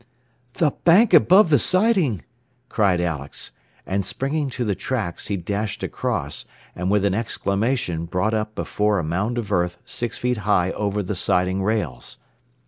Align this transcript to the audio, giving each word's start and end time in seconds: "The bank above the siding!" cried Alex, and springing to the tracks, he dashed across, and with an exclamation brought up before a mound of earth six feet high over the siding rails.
"The 0.53 0.71
bank 0.83 1.13
above 1.13 1.51
the 1.51 1.59
siding!" 1.59 2.23
cried 2.69 2.99
Alex, 2.99 3.51
and 3.85 4.03
springing 4.03 4.49
to 4.49 4.65
the 4.65 4.73
tracks, 4.73 5.27
he 5.27 5.37
dashed 5.37 5.83
across, 5.83 6.45
and 6.75 6.89
with 6.89 7.05
an 7.05 7.13
exclamation 7.13 8.05
brought 8.05 8.33
up 8.33 8.55
before 8.55 8.97
a 8.97 9.03
mound 9.03 9.37
of 9.37 9.51
earth 9.51 9.77
six 9.85 10.17
feet 10.17 10.37
high 10.37 10.71
over 10.71 11.03
the 11.03 11.15
siding 11.15 11.61
rails. 11.61 12.17